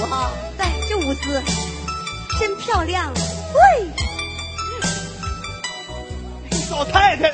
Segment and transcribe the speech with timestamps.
[0.00, 1.42] 舞哈，对，这舞姿
[2.38, 3.12] 真漂亮，
[3.54, 3.60] 喂，
[6.70, 7.30] 老太太。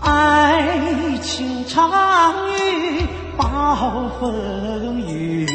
[0.00, 1.90] 爱情长
[2.52, 3.06] 于
[3.36, 5.46] 暴风雨，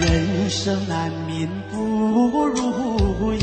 [0.00, 1.76] 人生难免不
[2.46, 3.38] 如意，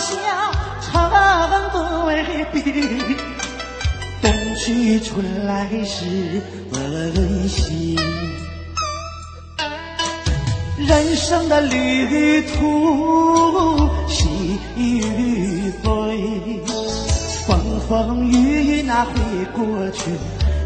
[0.00, 0.16] 欢笑
[0.80, 1.10] 成
[1.74, 2.58] 对比，
[4.22, 6.40] 冬去春来是
[6.72, 7.98] 温馨。
[10.78, 16.62] 人生的旅途喜与悲，
[17.46, 19.10] 风风雨雨那会
[19.52, 20.10] 过去，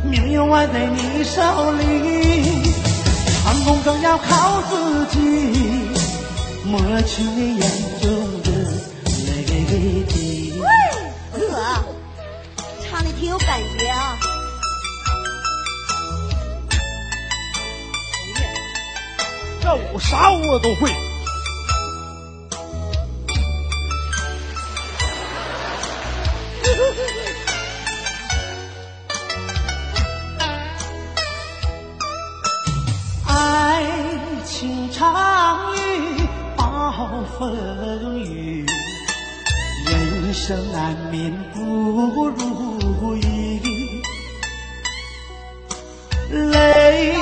[0.09, 1.83] 命运握在你手里，
[3.43, 5.19] 成功更要靠自己，
[6.65, 7.69] 抹去你眼
[8.01, 8.24] 中
[10.09, 10.61] 滴。
[10.61, 10.67] 喂，
[11.39, 11.63] 哥，
[12.83, 14.17] 唱的挺有感觉啊。
[19.61, 20.93] 这舞啥舞我都会。
[33.27, 33.87] 爱
[34.45, 37.57] 情长于暴风
[40.47, 44.03] 生难免不如意，
[46.29, 47.17] 泪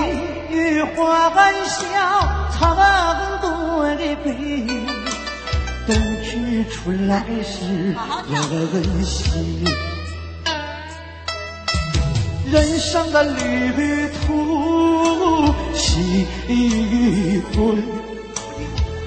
[0.51, 1.79] 与欢笑
[2.51, 2.77] 成
[3.41, 4.67] 对比，
[5.87, 7.95] 冬去春来是
[8.73, 9.64] 温馨。
[12.51, 17.57] 人生的旅途喜与悲，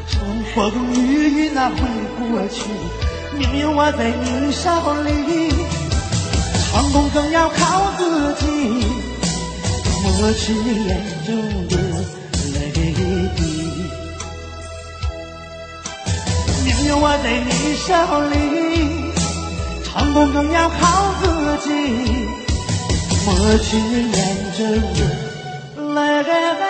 [0.07, 1.75] 风风雨雨那会
[2.17, 2.63] 过去，
[3.37, 4.69] 命运握在你手
[5.03, 5.09] 里，
[6.71, 8.45] 成功更要靠自己，
[10.01, 10.89] 抹去眼
[11.25, 11.29] 中
[11.67, 11.73] 的
[12.53, 13.37] 泪滴。
[16.63, 17.89] 命运握在你手
[18.29, 18.33] 里，
[19.83, 21.23] 成功更要靠自
[21.67, 21.69] 己。
[23.25, 24.17] 抹去眼
[24.55, 24.59] 中
[24.95, 26.64] 的泪。